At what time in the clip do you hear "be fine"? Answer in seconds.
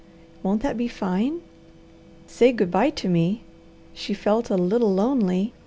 0.77-1.41